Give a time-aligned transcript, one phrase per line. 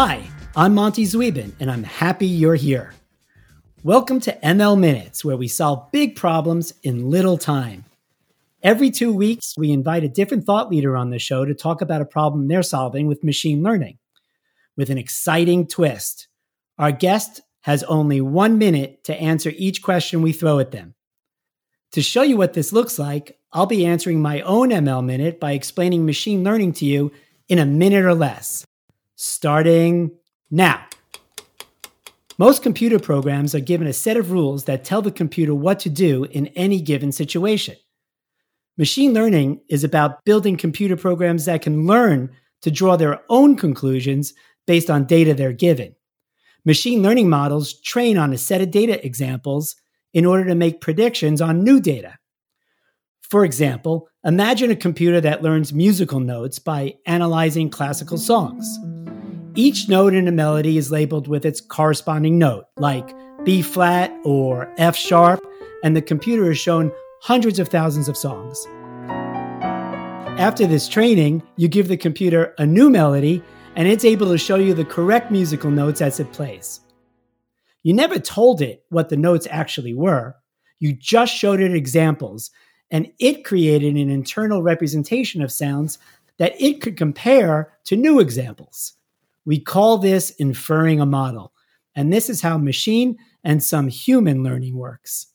[0.00, 0.22] Hi,
[0.54, 2.94] I'm Monty Zweben, and I'm happy you're here.
[3.82, 7.84] Welcome to ML Minutes, where we solve big problems in little time.
[8.62, 12.00] Every two weeks, we invite a different thought leader on the show to talk about
[12.00, 13.98] a problem they're solving with machine learning.
[14.76, 16.28] With an exciting twist,
[16.78, 20.94] our guest has only one minute to answer each question we throw at them.
[21.94, 25.54] To show you what this looks like, I'll be answering my own ML minute by
[25.54, 27.10] explaining machine learning to you
[27.48, 28.64] in a minute or less
[29.18, 30.12] starting
[30.48, 30.86] now.
[32.38, 35.90] Most computer programs are given a set of rules that tell the computer what to
[35.90, 37.74] do in any given situation.
[38.76, 42.30] Machine learning is about building computer programs that can learn
[42.62, 44.34] to draw their own conclusions
[44.68, 45.96] based on data they're given.
[46.64, 49.74] Machine learning models train on a set of data examples
[50.14, 52.16] in order to make predictions on new data.
[53.22, 58.78] For example, imagine a computer that learns musical notes by analyzing classical songs.
[59.58, 63.12] Each note in a melody is labeled with its corresponding note, like
[63.44, 65.44] B flat or F sharp,
[65.82, 66.92] and the computer is shown
[67.22, 68.64] hundreds of thousands of songs.
[70.38, 73.42] After this training, you give the computer a new melody,
[73.74, 76.78] and it's able to show you the correct musical notes as it plays.
[77.82, 80.36] You never told it what the notes actually were,
[80.78, 82.52] you just showed it examples,
[82.92, 85.98] and it created an internal representation of sounds
[86.36, 88.94] that it could compare to new examples.
[89.48, 91.54] We call this inferring a model.
[91.96, 95.28] And this is how machine and some human learning works.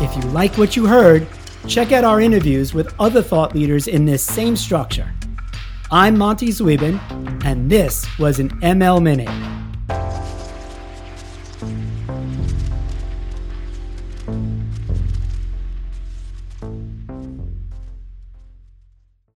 [0.00, 1.26] If you like what you heard,
[1.66, 5.12] check out our interviews with other thought leaders in this same structure.
[5.90, 6.98] I'm Monty Zweben,
[7.44, 9.28] and this was an ML Minute.